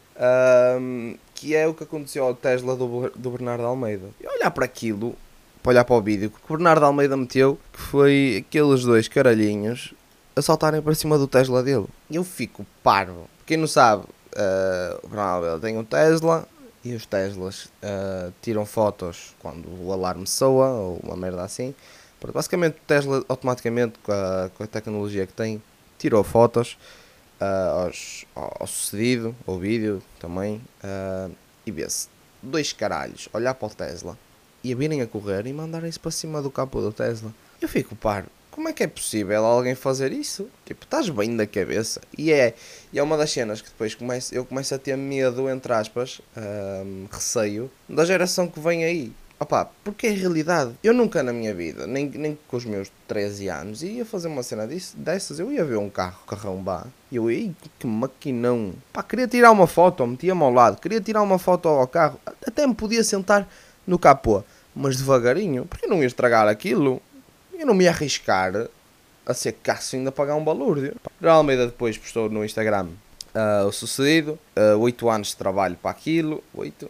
Um, 0.80 1.16
que 1.34 1.54
é 1.54 1.66
o 1.66 1.74
que 1.74 1.84
aconteceu 1.84 2.24
ao 2.24 2.34
Tesla 2.34 2.76
do, 2.76 3.10
do 3.10 3.30
Bernardo 3.30 3.64
Almeida. 3.64 4.08
E 4.20 4.26
olhar 4.26 4.50
para 4.50 4.64
aquilo, 4.64 5.14
para 5.62 5.70
olhar 5.70 5.84
para 5.84 5.96
o 5.96 6.00
vídeo, 6.00 6.30
que 6.30 6.36
o 6.52 6.56
Bernardo 6.56 6.84
Almeida 6.84 7.16
meteu, 7.16 7.58
que 7.72 7.80
foi 7.80 8.44
aqueles 8.46 8.82
dois 8.82 9.06
caralhinhos 9.06 9.94
a 10.34 10.42
saltarem 10.42 10.82
para 10.82 10.94
cima 10.94 11.18
do 11.18 11.28
Tesla 11.28 11.62
dele. 11.62 11.86
Eu 12.10 12.24
fico 12.24 12.66
parvo. 12.82 13.28
Quem 13.46 13.56
não 13.56 13.66
sabe, 13.66 14.04
uh, 14.04 14.98
o 15.04 15.08
Bernardo 15.08 15.34
Almeida 15.46 15.60
tem 15.60 15.78
um 15.78 15.84
Tesla, 15.84 16.48
e 16.84 16.94
os 16.94 17.06
Teslas 17.06 17.66
uh, 17.82 18.32
tiram 18.42 18.66
fotos 18.66 19.34
quando 19.38 19.68
o 19.84 19.92
alarme 19.92 20.26
soa 20.26 20.68
ou 20.70 21.00
uma 21.02 21.16
merda 21.16 21.42
assim. 21.42 21.74
Basicamente, 22.30 22.74
o 22.74 22.86
Tesla 22.86 23.24
automaticamente, 23.28 23.98
com 24.02 24.12
a, 24.12 24.50
com 24.54 24.62
a 24.62 24.66
tecnologia 24.66 25.26
que 25.26 25.32
tem, 25.32 25.62
tirou 25.98 26.22
fotos 26.22 26.76
uh, 27.40 27.84
aos, 27.84 28.26
ao, 28.34 28.66
sucedido, 28.66 29.34
ao 29.46 29.58
vídeo 29.58 30.02
também, 30.20 30.62
uh, 30.84 31.34
e 31.66 31.70
vê-se 31.72 32.08
dois 32.42 32.72
caralhos 32.72 33.28
olhar 33.32 33.54
para 33.54 33.66
o 33.66 33.70
Tesla 33.70 34.18
e 34.62 34.72
a 34.72 34.76
virem 34.76 35.00
a 35.00 35.06
correr 35.06 35.46
e 35.46 35.52
mandarem-se 35.52 35.98
para 35.98 36.10
cima 36.10 36.40
do 36.40 36.50
capô 36.50 36.80
do 36.80 36.92
Tesla. 36.92 37.32
Eu 37.60 37.68
fico 37.68 37.96
paro. 37.96 38.26
Como 38.50 38.68
é 38.68 38.72
que 38.72 38.82
é 38.82 38.86
possível 38.86 39.46
alguém 39.46 39.74
fazer 39.74 40.12
isso? 40.12 40.46
Tipo, 40.66 40.84
estás 40.84 41.08
bem 41.08 41.34
da 41.34 41.46
cabeça. 41.46 42.02
E 42.18 42.30
é, 42.30 42.54
e 42.92 42.98
é 42.98 43.02
uma 43.02 43.16
das 43.16 43.30
cenas 43.30 43.62
que 43.62 43.70
depois 43.70 43.94
começo, 43.94 44.34
eu 44.34 44.44
começo 44.44 44.74
a 44.74 44.78
ter 44.78 44.94
medo, 44.94 45.48
entre 45.48 45.72
aspas, 45.72 46.20
ah, 46.36 46.84
receio, 47.10 47.70
da 47.88 48.04
geração 48.04 48.46
que 48.46 48.60
vem 48.60 48.84
aí. 48.84 49.10
Opá, 49.42 49.68
porque 49.82 50.06
é 50.06 50.10
realidade. 50.10 50.72
Eu 50.84 50.94
nunca 50.94 51.20
na 51.20 51.32
minha 51.32 51.52
vida, 51.52 51.84
nem, 51.84 52.08
nem 52.08 52.38
com 52.46 52.56
os 52.56 52.64
meus 52.64 52.92
13 53.08 53.48
anos, 53.48 53.82
ia 53.82 54.04
fazer 54.04 54.28
uma 54.28 54.40
cena 54.40 54.68
disso, 54.68 54.96
dessas. 54.96 55.40
Eu 55.40 55.50
ia 55.50 55.64
ver 55.64 55.78
um 55.78 55.90
carro, 55.90 56.20
carrão 56.28 56.62
bar. 56.62 56.86
E 57.10 57.16
eu, 57.16 57.28
ia 57.28 57.52
que 57.76 57.84
maquinão. 57.84 58.72
Pá, 58.92 59.02
queria 59.02 59.26
tirar 59.26 59.50
uma 59.50 59.66
foto, 59.66 60.06
metia-me 60.06 60.42
ao 60.44 60.52
lado. 60.52 60.80
Queria 60.80 61.00
tirar 61.00 61.22
uma 61.22 61.40
foto 61.40 61.68
ao 61.68 61.88
carro. 61.88 62.20
Até 62.46 62.64
me 62.68 62.74
podia 62.74 63.02
sentar 63.02 63.48
no 63.84 63.98
capô. 63.98 64.44
Mas 64.76 64.96
devagarinho, 64.96 65.66
porque 65.66 65.86
eu 65.86 65.90
não 65.90 65.98
ia 65.98 66.06
estragar 66.06 66.46
aquilo. 66.46 67.02
Eu 67.52 67.66
não 67.66 67.74
me 67.74 67.82
ia 67.82 67.90
arriscar 67.90 68.68
a 69.26 69.34
ser 69.34 69.54
caço 69.54 69.96
ainda 69.96 70.12
pagar 70.12 70.36
um 70.36 70.44
balúrdio. 70.44 70.94
General 71.20 71.38
Almeida 71.38 71.66
depois 71.66 71.98
postou 71.98 72.30
no 72.30 72.44
Instagram 72.44 72.90
uh, 73.34 73.66
o 73.66 73.72
sucedido. 73.72 74.38
Uh, 74.56 74.78
8 74.78 75.10
anos 75.10 75.28
de 75.28 75.36
trabalho 75.36 75.76
para 75.82 75.90
aquilo. 75.90 76.44
8 76.54 76.88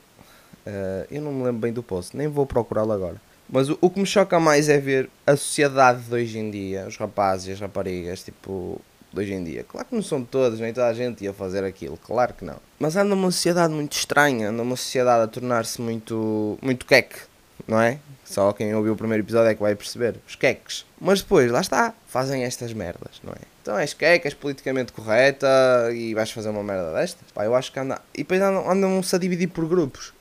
Uh, 0.66 1.06
eu 1.10 1.20
não 1.20 1.32
me 1.32 1.44
lembro 1.44 1.60
bem 1.60 1.72
do 1.72 1.82
post, 1.82 2.16
nem 2.16 2.28
vou 2.28 2.46
procurá-lo 2.46 2.92
agora. 2.92 3.20
Mas 3.48 3.68
o, 3.68 3.76
o, 3.80 3.90
que 3.90 4.00
me 4.00 4.06
choca 4.06 4.38
mais 4.40 4.68
é 4.68 4.78
ver 4.78 5.10
a 5.26 5.36
sociedade 5.36 6.02
de 6.02 6.14
hoje 6.14 6.38
em 6.38 6.50
dia, 6.50 6.86
os 6.86 6.96
rapazes 6.96 7.48
e 7.48 7.52
as 7.52 7.60
raparigas, 7.60 8.22
tipo, 8.22 8.80
de 9.12 9.20
hoje 9.20 9.34
em 9.34 9.44
dia. 9.44 9.64
Claro 9.64 9.86
que 9.88 9.94
não 9.94 10.02
são 10.02 10.24
todos, 10.24 10.58
nem 10.58 10.72
toda 10.72 10.86
a 10.86 10.94
gente 10.94 11.24
ia 11.24 11.32
fazer 11.32 11.64
aquilo, 11.64 11.98
claro 11.98 12.32
que 12.32 12.44
não. 12.44 12.56
Mas 12.78 12.96
anda 12.96 13.14
uma 13.14 13.30
sociedade 13.30 13.72
muito 13.74 13.92
estranha, 13.92 14.48
anda 14.48 14.62
uma 14.62 14.76
sociedade 14.76 15.24
a 15.24 15.26
tornar-se 15.26 15.80
muito, 15.80 16.58
muito 16.62 16.86
queque, 16.86 17.20
não 17.66 17.80
é? 17.80 17.98
Só 18.24 18.52
quem 18.52 18.74
ouviu 18.74 18.94
o 18.94 18.96
primeiro 18.96 19.22
episódio 19.22 19.50
é 19.50 19.54
que 19.54 19.60
vai 19.60 19.74
perceber. 19.74 20.16
Os 20.26 20.34
queques. 20.34 20.86
Mas 20.98 21.20
depois, 21.20 21.50
lá 21.50 21.60
está, 21.60 21.92
fazem 22.06 22.44
estas 22.44 22.72
merdas, 22.72 23.20
não 23.22 23.32
é? 23.32 23.52
Então 23.60 23.78
és 23.78 23.92
queque, 23.92 24.26
és 24.26 24.34
politicamente 24.34 24.92
correta 24.92 25.46
e 25.92 26.14
vais 26.14 26.30
fazer 26.30 26.48
uma 26.48 26.62
merda 26.62 26.94
destas? 26.94 27.30
Pá, 27.32 27.44
eu 27.44 27.54
acho 27.54 27.70
que 27.70 27.78
anda. 27.78 28.00
E 28.14 28.18
depois 28.18 28.40
andam-se 28.40 28.70
andam 28.70 29.00
a 29.12 29.18
dividir 29.18 29.48
por 29.48 29.68
grupos. 29.68 30.12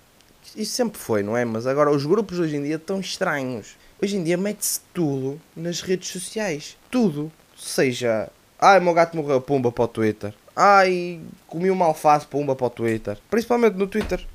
Isso 0.55 0.74
sempre 0.74 1.00
foi, 1.00 1.24
não 1.24 1.36
é? 1.36 1.45
Mas 1.45 1.65
agora 1.65 1.91
os 1.91 2.05
grupos 2.05 2.39
hoje 2.39 2.55
em 2.55 2.63
dia 2.63 2.75
estão 2.75 3.00
estranhos. 3.00 3.77
Hoje 4.01 4.17
em 4.17 4.24
dia 4.24 4.38
mete-se 4.38 4.81
tudo 4.93 5.39
nas 5.55 5.81
redes 5.81 6.10
sociais. 6.10 6.77
Tudo. 6.89 7.31
Seja, 7.57 8.29
ai, 8.60 8.79
meu 8.79 8.93
gato 8.93 9.15
morreu, 9.15 9.39
pumba 9.39 9.71
para 9.71 9.83
o 9.83 9.88
Twitter. 9.88 10.33
Ai, 10.55 11.19
comi 11.48 11.69
uma 11.69 11.86
alface, 11.86 12.25
pumba 12.25 12.55
para 12.55 12.67
o 12.67 12.69
Twitter. 12.69 13.17
Principalmente 13.29 13.75
no 13.75 13.88
Twitter. 13.88 14.25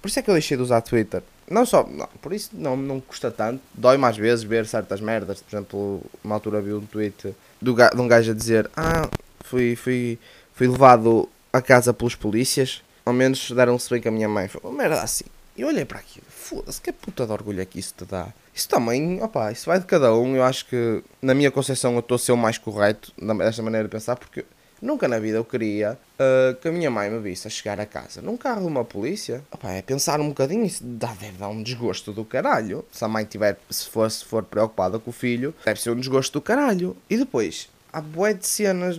Por 0.00 0.08
isso 0.08 0.18
é 0.18 0.22
que 0.22 0.30
eu 0.30 0.34
deixei 0.34 0.56
de 0.56 0.62
usar 0.62 0.80
Twitter. 0.82 1.22
Não 1.50 1.66
só, 1.66 1.84
não, 1.84 2.08
por 2.22 2.32
isso 2.32 2.50
não, 2.52 2.76
não 2.76 3.00
custa 3.00 3.30
tanto. 3.30 3.60
Dói 3.74 3.96
mais 3.96 4.16
vezes 4.16 4.44
ver 4.44 4.66
certas 4.66 5.00
merdas. 5.00 5.42
Por 5.42 5.56
exemplo, 5.56 6.02
uma 6.22 6.36
altura 6.36 6.60
vi 6.60 6.72
um 6.72 6.86
tweet 6.86 7.34
do, 7.60 7.74
de 7.74 8.00
um 8.00 8.06
gajo 8.06 8.30
a 8.30 8.34
dizer: 8.34 8.70
Ah, 8.76 9.08
fui, 9.40 9.74
fui, 9.74 10.18
fui 10.54 10.68
levado 10.68 11.28
a 11.52 11.60
casa 11.60 11.92
pelos 11.92 12.14
polícias. 12.14 12.82
Ao 13.04 13.12
menos 13.12 13.50
deram-se 13.50 13.90
bem 13.90 14.00
com 14.00 14.08
a 14.08 14.12
minha 14.12 14.28
mãe. 14.28 14.48
Foi 14.48 14.60
uma 14.62 14.72
merda 14.72 15.02
assim. 15.02 15.24
E 15.56 15.62
eu 15.62 15.68
olhei 15.68 15.84
para 15.84 15.98
aquilo. 15.98 16.26
Foda-se, 16.28 16.80
que 16.80 16.92
puta 16.92 17.26
de 17.26 17.32
orgulho 17.32 17.60
é 17.60 17.64
que 17.64 17.78
isso 17.78 17.94
te 17.96 18.04
dá? 18.04 18.28
Isso 18.54 18.68
também, 18.68 19.22
opá, 19.22 19.52
isso 19.52 19.66
vai 19.66 19.78
de 19.78 19.86
cada 19.86 20.14
um. 20.14 20.36
Eu 20.36 20.44
acho 20.44 20.66
que, 20.66 21.02
na 21.20 21.34
minha 21.34 21.50
concepção, 21.50 21.94
eu 21.94 22.00
estou 22.00 22.16
a 22.16 22.18
ser 22.18 22.32
o 22.32 22.36
mais 22.36 22.58
correto 22.58 23.12
desta 23.38 23.62
maneira 23.62 23.86
de 23.86 23.90
pensar, 23.90 24.16
porque 24.16 24.44
nunca 24.80 25.06
na 25.06 25.18
vida 25.18 25.38
eu 25.38 25.44
queria 25.44 25.98
uh, 26.18 26.54
que 26.56 26.68
a 26.68 26.72
minha 26.72 26.90
mãe 26.90 27.10
me 27.10 27.18
visse 27.18 27.46
a 27.46 27.50
chegar 27.50 27.78
a 27.80 27.86
casa 27.86 28.22
num 28.22 28.36
carro 28.36 28.62
de 28.62 28.66
uma 28.66 28.84
polícia. 28.84 29.42
Opá, 29.50 29.72
é 29.72 29.82
pensar 29.82 30.20
um 30.20 30.28
bocadinho, 30.28 30.64
isso 30.64 30.82
dá, 30.82 31.08
deve 31.08 31.38
dar 31.38 31.48
um 31.48 31.62
desgosto 31.62 32.12
do 32.12 32.24
caralho. 32.24 32.84
Se 32.90 33.04
a 33.04 33.08
mãe 33.08 33.24
tiver, 33.24 33.58
se 33.68 33.88
for, 33.88 34.10
se 34.10 34.24
for 34.24 34.42
preocupada 34.42 34.98
com 34.98 35.10
o 35.10 35.12
filho, 35.12 35.54
deve 35.64 35.80
ser 35.80 35.90
um 35.90 35.96
desgosto 35.96 36.32
do 36.38 36.42
caralho. 36.42 36.96
E 37.08 37.16
depois, 37.16 37.68
há 37.92 38.00
bué 38.00 38.34
de 38.34 38.46
cenas 38.46 38.96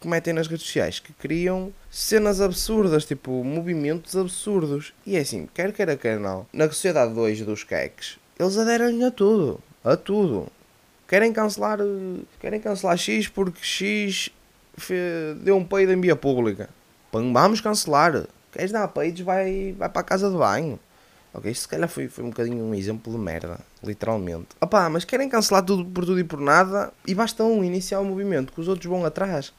que 0.00 0.08
metem 0.08 0.32
nas 0.34 0.46
redes 0.46 0.66
sociais 0.66 0.98
que 0.98 1.12
criam 1.12 1.72
cenas 1.90 2.40
absurdas, 2.40 3.04
tipo 3.04 3.44
movimentos 3.44 4.16
absurdos. 4.16 4.92
E 5.04 5.16
é 5.16 5.20
assim, 5.20 5.48
quer 5.54 5.72
queira, 5.72 5.96
quer 5.96 6.18
não, 6.18 6.46
na 6.52 6.66
sociedade 6.66 7.14
2 7.14 7.42
dos 7.42 7.64
queques, 7.64 8.18
eles 8.38 8.56
aderem 8.58 9.04
a 9.04 9.10
tudo, 9.10 9.60
a 9.84 9.96
tudo. 9.96 10.48
Querem 11.08 11.32
cancelar, 11.32 11.78
querem 12.40 12.60
cancelar 12.60 12.96
X 12.96 13.28
porque 13.28 13.62
X 13.62 14.30
deu 15.42 15.56
um 15.56 15.64
peido 15.64 15.92
em 15.92 16.00
via 16.00 16.16
pública. 16.16 16.68
Vamos 17.12 17.60
cancelar. 17.60 18.26
Queres 18.52 18.72
dar 18.72 18.88
peidos, 18.88 19.20
vai, 19.20 19.74
vai 19.78 19.88
para 19.88 20.00
a 20.00 20.04
casa 20.04 20.30
de 20.30 20.36
banho. 20.36 20.80
Ok, 21.36 21.52
isto 21.52 21.62
se 21.62 21.68
calhar 21.68 21.86
foi, 21.86 22.08
foi 22.08 22.24
um 22.24 22.30
bocadinho 22.30 22.64
um 22.64 22.74
exemplo 22.74 23.12
de 23.12 23.18
merda, 23.18 23.60
literalmente. 23.84 24.48
Opá, 24.58 24.88
mas 24.88 25.04
querem 25.04 25.28
cancelar 25.28 25.62
tudo 25.62 25.84
por 25.84 26.06
tudo 26.06 26.18
e 26.18 26.24
por 26.24 26.40
nada 26.40 26.90
e 27.06 27.14
basta 27.14 27.44
um 27.44 27.62
iniciar 27.62 28.00
o 28.00 28.04
movimento, 28.06 28.54
que 28.54 28.60
os 28.60 28.68
outros 28.68 28.86
vão 28.86 29.04
atrás. 29.04 29.52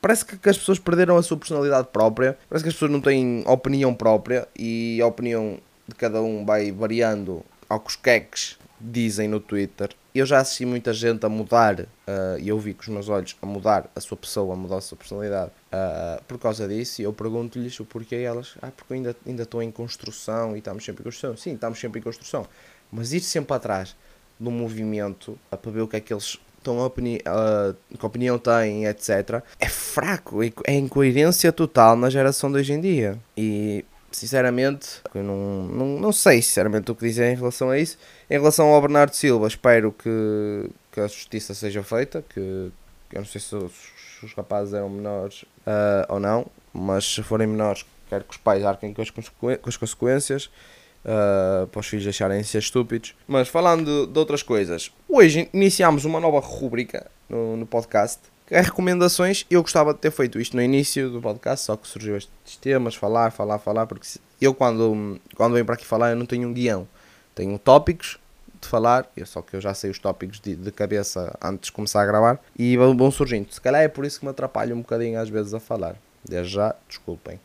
Parece 0.00 0.24
que, 0.24 0.36
que 0.36 0.48
as 0.48 0.56
pessoas 0.56 0.78
perderam 0.78 1.16
a 1.16 1.22
sua 1.24 1.36
personalidade 1.36 1.88
própria, 1.92 2.38
parece 2.48 2.62
que 2.62 2.68
as 2.68 2.74
pessoas 2.74 2.92
não 2.92 3.00
têm 3.00 3.42
opinião 3.48 3.92
própria 3.92 4.46
e 4.56 5.00
a 5.02 5.06
opinião 5.08 5.58
de 5.88 5.94
cada 5.96 6.22
um 6.22 6.44
vai 6.44 6.70
variando 6.70 7.44
ao 7.68 7.80
que 7.80 7.90
os 7.90 7.96
queques 7.96 8.56
dizem 8.80 9.26
no 9.26 9.40
Twitter. 9.40 9.90
Eu 10.14 10.24
já 10.24 10.38
assisti 10.38 10.64
muita 10.64 10.92
gente 10.92 11.26
a 11.26 11.28
mudar, 11.28 11.80
uh, 11.80 12.38
e 12.38 12.46
eu 12.48 12.56
vi 12.56 12.72
com 12.72 12.82
os 12.82 12.88
meus 12.88 13.08
olhos, 13.08 13.36
a 13.42 13.46
mudar 13.46 13.90
a 13.96 14.00
sua 14.00 14.16
pessoa, 14.16 14.54
a 14.54 14.56
mudar 14.56 14.76
a 14.76 14.80
sua 14.80 14.96
personalidade 14.96 15.50
uh, 15.72 16.22
por 16.28 16.38
causa 16.38 16.68
disso. 16.68 17.02
E 17.02 17.04
eu 17.04 17.12
pergunto-lhes 17.12 17.80
o 17.80 17.84
porquê. 17.84 18.14
Elas, 18.14 18.54
ah, 18.62 18.70
porque 18.70 18.92
eu 18.92 18.96
ainda, 18.96 19.16
ainda 19.26 19.42
estou 19.42 19.60
em 19.60 19.72
construção 19.72 20.54
e 20.54 20.60
estamos 20.60 20.84
sempre 20.84 21.02
em 21.02 21.04
construção. 21.04 21.36
Sim, 21.36 21.54
estamos 21.54 21.80
sempre 21.80 21.98
em 21.98 22.02
construção. 22.02 22.46
Mas 22.92 23.12
ir 23.12 23.22
sempre 23.22 23.56
atrás 23.56 23.96
do 24.38 24.52
movimento 24.52 25.36
uh, 25.50 25.56
para 25.56 25.72
ver 25.72 25.80
o 25.80 25.88
que 25.88 25.96
é 25.96 26.00
que 26.00 26.12
eles 26.12 26.38
estão 26.58 26.78
a 26.78 26.86
opini 26.86 27.16
uh, 27.16 27.74
que 27.98 28.06
opinião 28.06 28.38
têm, 28.38 28.86
etc., 28.86 29.42
é 29.58 29.68
fraco, 29.68 30.44
é 30.44 30.74
incoerência 30.74 31.50
total 31.50 31.96
na 31.96 32.08
geração 32.08 32.52
de 32.52 32.58
hoje 32.58 32.72
em 32.72 32.80
dia. 32.80 33.18
E 33.36 33.84
sinceramente, 34.16 35.00
não, 35.14 35.22
não, 35.64 35.86
não 36.00 36.12
sei 36.12 36.40
sinceramente 36.42 36.90
o 36.90 36.94
que 36.94 37.06
dizer 37.06 37.32
em 37.32 37.36
relação 37.36 37.70
a 37.70 37.78
isso. 37.78 37.98
Em 38.30 38.34
relação 38.34 38.66
ao 38.68 38.80
Bernardo 38.80 39.14
Silva, 39.14 39.46
espero 39.46 39.92
que, 39.92 40.70
que 40.92 41.00
a 41.00 41.06
justiça 41.06 41.54
seja 41.54 41.82
feita, 41.82 42.24
que 42.28 42.40
eu 42.40 43.20
não 43.20 43.24
sei 43.24 43.40
se 43.40 43.54
os, 43.54 43.72
os 44.22 44.32
rapazes 44.34 44.74
eram 44.74 44.88
menores 44.88 45.42
uh, 45.42 46.06
ou 46.08 46.20
não, 46.20 46.46
mas 46.72 47.04
se 47.04 47.22
forem 47.22 47.46
menores, 47.46 47.84
quero 48.08 48.24
que 48.24 48.32
os 48.32 48.36
pais 48.36 48.64
arquem 48.64 48.92
com 48.92 49.02
as, 49.02 49.10
com 49.10 49.68
as 49.68 49.76
consequências. 49.76 50.50
Uh, 51.04 51.66
para 51.66 51.80
os 51.80 51.86
filhos 51.86 52.02
deixarem 52.02 52.40
de 52.40 52.46
ser 52.46 52.60
estúpidos. 52.60 53.14
Mas 53.28 53.46
falando 53.46 54.06
de, 54.06 54.10
de 54.10 54.18
outras 54.18 54.42
coisas, 54.42 54.90
hoje 55.06 55.50
iniciamos 55.52 56.06
uma 56.06 56.18
nova 56.18 56.40
rúbrica 56.40 57.10
no, 57.28 57.58
no 57.58 57.66
podcast 57.66 58.20
recomendações. 58.60 59.44
Eu 59.50 59.62
gostava 59.62 59.92
de 59.92 60.00
ter 60.00 60.10
feito 60.10 60.40
isto 60.40 60.56
no 60.56 60.62
início 60.62 61.10
do 61.10 61.20
podcast, 61.20 61.66
só 61.66 61.76
que 61.76 61.88
surgiu 61.88 62.16
estes 62.16 62.56
temas, 62.56 62.94
falar, 62.94 63.30
falar, 63.30 63.58
falar, 63.58 63.86
porque 63.86 64.06
eu 64.40 64.54
quando, 64.54 65.20
quando 65.34 65.54
venho 65.54 65.64
para 65.64 65.74
aqui 65.74 65.86
falar 65.86 66.10
eu 66.10 66.16
não 66.16 66.26
tenho 66.26 66.48
um 66.48 66.52
guião. 66.52 66.86
Tenho 67.34 67.58
tópicos 67.58 68.18
de 68.60 68.68
falar, 68.68 69.10
só 69.26 69.42
que 69.42 69.56
eu 69.56 69.60
já 69.60 69.74
sei 69.74 69.90
os 69.90 69.98
tópicos 69.98 70.40
de, 70.40 70.54
de 70.54 70.70
cabeça 70.70 71.36
antes 71.42 71.66
de 71.66 71.72
começar 71.72 72.02
a 72.02 72.06
gravar 72.06 72.40
e 72.58 72.76
vão 72.76 73.10
surgindo. 73.10 73.52
Se 73.52 73.60
calhar 73.60 73.82
é 73.82 73.88
por 73.88 74.04
isso 74.04 74.18
que 74.18 74.24
me 74.24 74.30
atrapalho 74.30 74.74
um 74.74 74.80
bocadinho 74.80 75.20
às 75.20 75.28
vezes 75.28 75.52
a 75.52 75.60
falar. 75.60 75.96
Desde 76.24 76.54
já, 76.54 76.74
desculpem. 76.88 77.38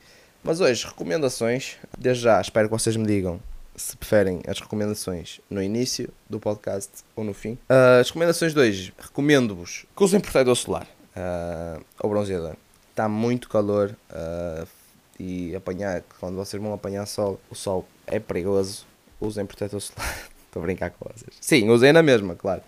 Mas 0.44 0.62
hoje, 0.62 0.86
recomendações. 0.86 1.76
Desde 1.98 2.24
já, 2.24 2.40
espero 2.40 2.70
que 2.70 2.74
vocês 2.74 2.96
me 2.96 3.06
digam 3.06 3.42
se 3.76 3.96
preferem 3.96 4.42
as 4.46 4.60
recomendações 4.60 5.40
no 5.50 5.64
início 5.64 6.10
do 6.30 6.40
podcast 6.40 6.92
ou 7.16 7.24
no 7.24 7.34
fim. 7.34 7.54
Uh, 7.54 8.02
as 8.02 8.08
recomendações 8.08 8.54
de 8.54 8.60
hoje, 8.60 8.94
recomendo-vos 9.00 9.86
que 9.96 10.04
usem 10.04 10.20
protetor 10.20 10.56
solar 10.56 10.88
uh, 11.20 11.84
ou 12.02 12.10
bronzeador. 12.10 12.56
Está 12.90 13.08
muito 13.08 13.50
calor 13.50 13.96
uh, 14.12 14.68
e 15.20 15.56
apanhar, 15.56 16.04
quando 16.20 16.36
vocês 16.36 16.62
vão 16.62 16.74
apanhar 16.74 17.06
sol, 17.06 17.40
o 17.50 17.56
sol 17.56 17.86
é 18.08 18.20
perigoso. 18.20 18.86
Usem 19.20 19.46
protetor 19.46 19.82
solar. 19.82 20.30
Estou 20.48 20.62
a 20.62 20.66
brincar 20.66 20.90
com 20.92 21.08
vocês. 21.14 21.38
Sim, 21.40 21.70
usem 21.70 21.94
na 21.94 22.02
mesma, 22.02 22.36
claro. 22.36 22.62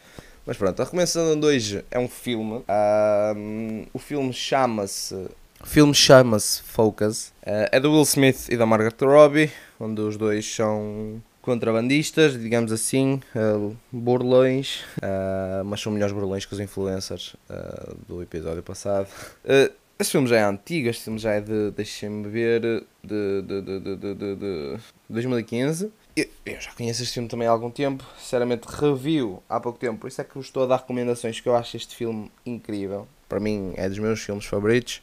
Mas 0.46 0.58
pronto, 0.58 0.79
a 0.81 0.86
recomendação 0.86 1.39
de 1.39 1.46
hoje 1.46 1.86
é 1.89 1.98
um 1.98 2.08
filme. 2.08 2.58
Uh, 2.58 3.88
o 3.93 4.00
filme 4.00 4.34
chama-se. 4.34 5.15
O 5.62 5.65
filme 5.65 5.93
chama-se 5.93 6.62
Focus. 6.62 7.29
Uh, 7.41 7.70
é 7.72 7.79
do 7.79 7.91
Will 7.91 8.03
Smith 8.03 8.50
e 8.50 8.58
da 8.58 8.65
Margaret 8.65 8.96
Robbie 9.01 9.51
onde 9.81 10.00
os 10.01 10.15
dois 10.15 10.46
são 10.46 11.22
contrabandistas, 11.41 12.39
digamos 12.39 12.71
assim, 12.71 13.21
uh, 13.36 13.75
burlões, 13.91 14.83
uh, 14.98 15.65
mas 15.65 15.81
são 15.81 15.91
melhores 15.91 16.13
burlões 16.13 16.45
que 16.45 16.53
os 16.53 16.60
influencers 16.60 17.36
uh, 17.50 17.95
do 18.07 18.21
episódio 18.21 18.62
passado. 18.62 19.07
Uh, 19.43 19.74
este 20.00 20.13
filme 20.13 20.27
já 20.27 20.38
é 20.38 20.43
antigo, 20.43 20.89
este 20.89 21.03
filme 21.03 21.19
já 21.19 21.33
é 21.33 21.41
de, 21.41 21.71
deixem-me 21.71 22.27
ver, 22.27 22.62
de, 22.62 22.83
de, 23.03 23.62
de, 23.62 23.79
de, 23.79 24.15
de, 24.15 24.36
de 24.36 24.79
2015. 25.10 25.91
Eu, 26.15 26.25
eu, 26.45 26.60
já 26.60 26.71
conheço 26.74 27.03
este 27.03 27.13
filme 27.13 27.29
também 27.29 27.48
há 27.48 27.51
algum 27.51 27.69
tempo, 27.69 28.03
sinceramente 28.17 28.67
review 28.67 29.41
há 29.48 29.60
pouco 29.60 29.77
tempo, 29.77 30.00
por 30.00 30.07
isso 30.07 30.19
é 30.19 30.24
que 30.24 30.33
vos 30.33 30.48
estou 30.48 30.63
a 30.63 30.65
dar 30.65 30.77
recomendações 30.77 31.39
que 31.39 31.48
eu 31.48 31.55
acho 31.55 31.77
este 31.77 31.95
filme 31.95 32.31
incrível. 32.45 33.07
Para 33.29 33.39
mim 33.39 33.74
é 33.75 33.88
dos 33.88 34.00
meus 34.00 34.19
filmes 34.21 34.45
favoritos. 34.45 35.01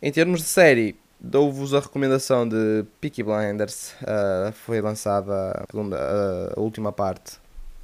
Em 0.00 0.12
termos 0.12 0.40
de 0.40 0.46
série, 0.46 0.96
Dou-vos 1.20 1.74
a 1.74 1.80
recomendação 1.80 2.48
de 2.48 2.84
Peaky 3.00 3.24
Blinders. 3.24 3.92
Uh, 4.02 4.52
foi 4.52 4.80
lançada 4.80 5.50
a, 5.50 5.64
segunda, 5.70 5.96
uh, 5.96 6.58
a 6.58 6.60
última 6.60 6.92
parte, 6.92 7.38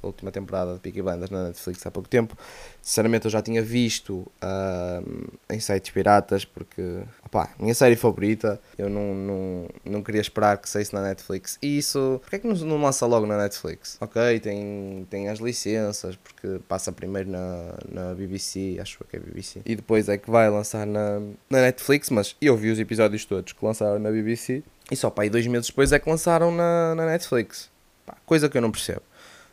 a 0.05 0.09
última 0.09 0.31
temporada 0.31 0.73
de 0.73 0.79
Peaky 0.79 1.01
Blinders 1.01 1.29
na 1.29 1.45
Netflix 1.45 1.85
há 1.85 1.91
pouco 1.91 2.07
tempo. 2.07 2.37
Sinceramente, 2.81 3.25
eu 3.25 3.31
já 3.31 3.41
tinha 3.41 3.61
visto 3.61 4.13
uh, 4.13 5.31
em 5.49 5.59
sites 5.59 5.91
piratas, 5.91 6.45
porque, 6.45 7.01
opá, 7.25 7.49
minha 7.59 7.73
série 7.73 7.95
favorita, 7.95 8.59
eu 8.77 8.89
não, 8.89 9.13
não, 9.13 9.67
não 9.83 10.03
queria 10.03 10.21
esperar 10.21 10.57
que 10.57 10.69
saísse 10.69 10.93
na 10.93 11.01
Netflix. 11.01 11.57
E 11.61 11.77
isso, 11.77 12.19
porque 12.21 12.35
é 12.35 12.39
que 12.39 12.47
não, 12.47 12.55
não 12.55 12.81
lança 12.81 13.05
logo 13.05 13.25
na 13.25 13.37
Netflix? 13.37 13.97
Ok, 13.99 14.39
tem, 14.39 15.07
tem 15.09 15.29
as 15.29 15.39
licenças, 15.39 16.15
porque 16.15 16.59
passa 16.67 16.91
primeiro 16.91 17.29
na, 17.29 17.73
na 17.91 18.13
BBC, 18.13 18.77
acho 18.79 18.99
que 19.09 19.15
é 19.15 19.19
BBC, 19.19 19.61
e 19.65 19.75
depois 19.75 20.07
é 20.07 20.17
que 20.17 20.29
vai 20.29 20.49
lançar 20.49 20.85
na, 20.85 21.19
na 21.49 21.61
Netflix, 21.61 22.09
mas 22.09 22.35
eu 22.39 22.55
vi 22.55 22.69
os 22.69 22.79
episódios 22.79 23.25
todos 23.25 23.53
que 23.53 23.65
lançaram 23.65 23.99
na 23.99 24.11
BBC, 24.11 24.63
e 24.91 24.95
só, 24.95 25.09
pá, 25.09 25.23
aí 25.23 25.29
dois 25.29 25.47
meses 25.47 25.67
depois 25.67 25.91
é 25.91 25.99
que 25.99 26.09
lançaram 26.09 26.51
na, 26.51 26.93
na 26.95 27.05
Netflix. 27.07 27.69
Pá, 28.05 28.15
coisa 28.25 28.47
que 28.47 28.57
eu 28.57 28.61
não 28.61 28.71
percebo. 28.71 29.01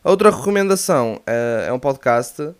A 0.04 0.10
outra 0.10 0.30
recomendação 0.30 1.14
uh, 1.14 1.62
é 1.64 1.72
um 1.72 1.78
podcast 1.78 2.42
uh, 2.42 2.56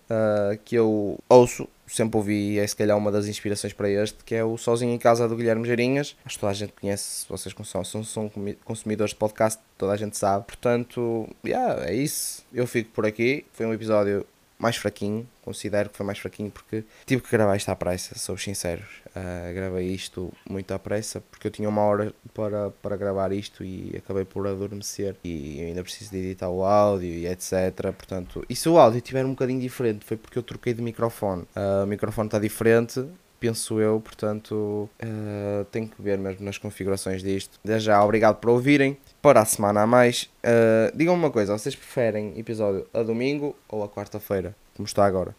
que 0.65 0.77
eu 0.77 1.19
ouço, 1.29 1.69
sempre 1.89 2.17
ouvi, 2.17 2.57
é 2.57 2.65
se 2.65 2.77
calhar 2.77 2.97
uma 2.97 3.11
das 3.11 3.27
inspirações 3.27 3.73
para 3.73 3.91
este, 3.91 4.23
que 4.25 4.37
é 4.37 4.45
o 4.45 4.57
Sozinho 4.57 4.95
em 4.95 4.99
Casa 4.99 5.29
do 5.29 5.35
Guilherme 5.35 5.67
Geirinhas. 5.67 6.15
Acho 6.25 6.37
que 6.37 6.41
toda 6.41 6.53
a 6.53 6.55
gente 6.55 6.73
conhece, 6.81 7.27
vocês 7.29 7.53
são, 7.65 7.85
são, 7.85 8.05
são 8.05 8.31
consumidores 8.65 9.11
de 9.11 9.17
podcast, 9.17 9.61
toda 9.77 9.93
a 9.93 9.97
gente 9.97 10.17
sabe. 10.17 10.45
Portanto, 10.47 11.29
yeah, 11.45 11.85
é 11.85 11.93
isso. 11.93 12.45
Eu 12.55 12.65
fico 12.65 12.91
por 12.93 13.05
aqui. 13.05 13.45
Foi 13.53 13.67
um 13.67 13.75
episódio 13.75 14.25
mais 14.63 14.77
fraquinho, 14.77 15.29
considero 15.43 15.91
que 15.91 15.97
foi 15.97 16.07
mais 16.07 16.21
fraquinho 16.21 16.49
porque 16.49 16.85
tive 17.05 17.21
que 17.21 17.31
gravar 17.31 17.57
isto 17.57 17.69
à 17.69 17.75
pressa, 17.75 18.17
sou 18.17 18.39
sincero. 18.39 18.83
Uh, 19.09 19.53
gravei 19.53 19.89
isto 19.89 20.33
muito 20.49 20.73
à 20.73 20.79
pressa 20.79 21.21
porque 21.21 21.49
eu 21.49 21.51
tinha 21.51 21.69
uma 21.69 21.83
hora 21.83 22.15
para, 22.33 22.71
para 22.71 22.97
gravar 22.97 23.33
isto 23.33 23.65
e 23.65 23.93
acabei 23.97 24.25
por 24.25 24.47
adormecer 24.47 25.17
e 25.25 25.61
ainda 25.61 25.83
preciso 25.83 26.13
de 26.13 26.19
editar 26.19 26.49
o 26.49 26.63
áudio 26.63 27.09
e 27.09 27.27
etc. 27.27 27.93
Portanto, 27.93 28.45
e 28.49 28.55
se 28.55 28.69
o 28.69 28.79
áudio 28.79 28.99
estiver 28.99 29.27
um 29.27 29.31
bocadinho 29.31 29.61
diferente 29.61 30.05
foi 30.05 30.17
porque 30.17 30.39
eu 30.39 30.43
troquei 30.45 30.73
de 30.73 30.81
microfone. 30.81 31.43
Uh, 31.57 31.83
o 31.83 31.87
microfone 31.87 32.29
está 32.29 32.39
diferente, 32.39 33.05
penso 33.43 33.81
eu, 33.81 34.01
portanto 34.01 34.89
uh, 35.03 35.65
tenho 35.73 35.89
que 35.89 36.01
ver 36.01 36.17
mesmo 36.17 36.45
nas 36.45 36.59
configurações 36.59 37.25
disto. 37.25 37.59
Desde 37.65 37.87
já, 37.87 38.03
obrigado 38.05 38.37
por 38.37 38.51
ouvirem. 38.51 38.97
Para 39.21 39.41
a 39.41 39.45
semana 39.45 39.83
a 39.83 39.87
mais, 39.87 40.31
uh, 40.45 40.97
digam-me 40.97 41.25
uma 41.25 41.31
coisa: 41.31 41.59
vocês 41.59 41.75
preferem 41.75 42.39
episódio 42.39 42.87
a 42.95 43.03
domingo 43.03 43.57
ou 43.69 43.83
a 43.83 43.89
quarta-feira, 43.89 44.55
como 44.77 44.87
está 44.87 45.05
agora? 45.05 45.35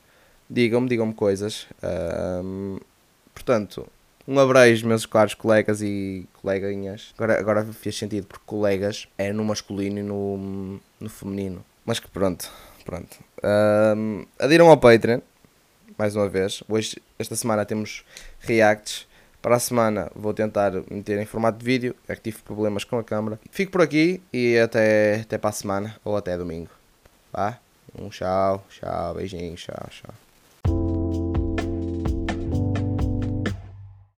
Digam-me, 0.49 0.89
digam-me 0.89 1.13
coisas. 1.13 1.65
Uh, 1.81 2.77
portanto, 3.33 3.87
um 4.27 4.37
abraço, 4.37 4.85
meus 4.85 5.05
caros 5.05 5.33
colegas 5.33 5.81
e 5.81 6.27
coleguinhas. 6.41 7.13
Agora, 7.17 7.39
agora 7.39 7.65
fez 7.65 7.97
sentido 7.97 8.27
porque 8.27 8.43
colegas 8.45 9.07
é 9.17 9.31
no 9.31 9.45
masculino 9.45 9.99
e 9.99 10.03
no, 10.03 10.79
no 10.99 11.09
feminino. 11.09 11.63
Mas 11.85 12.01
que 12.01 12.09
pronto, 12.09 12.51
pronto. 12.83 13.17
Uh, 13.39 14.27
adiram 14.37 14.69
ao 14.69 14.77
Patreon 14.77 15.21
mais 15.97 16.15
uma 16.15 16.27
vez. 16.27 16.63
Hoje, 16.67 17.01
esta 17.17 17.35
semana 17.35 17.65
temos 17.65 18.03
reacts. 18.39 19.07
Para 19.41 19.57
a 19.57 19.59
semana 19.59 20.09
vou 20.15 20.33
tentar 20.33 20.71
meter 20.89 21.19
em 21.19 21.25
formato 21.25 21.57
de 21.57 21.65
vídeo, 21.65 21.95
é 22.07 22.15
que 22.15 22.21
tive 22.21 22.41
problemas 22.43 22.85
com 22.85 22.97
a 22.97 23.03
câmera. 23.03 23.39
Fico 23.51 23.73
por 23.73 23.81
aqui 23.81 24.21
e 24.31 24.57
até, 24.57 25.21
até 25.21 25.37
para 25.37 25.49
a 25.49 25.53
semana 25.53 25.95
ou 26.03 26.15
até 26.15 26.37
domingo. 26.37 26.69
Vá? 27.31 27.59
Um 27.93 28.09
tchau, 28.09 28.65
tchau, 28.69 29.15
beijinho, 29.15 29.55
tchau, 29.55 29.87
tchau. 29.89 30.22